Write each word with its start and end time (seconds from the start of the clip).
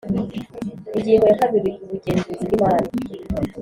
Ingingo 0.97 1.25
ya 1.27 1.37
kabiri 1.41 1.71
Ubugenzuzi 1.83 2.43
bw 2.47 2.53
Imari 2.57 2.87